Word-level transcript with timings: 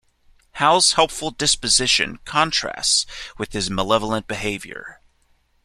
Hal's 0.53 0.93
helpful 0.93 1.29
disposition 1.29 2.17
contrasts 2.25 3.05
with 3.37 3.53
his 3.53 3.69
malevolent 3.69 4.25
behaviour. 4.27 4.99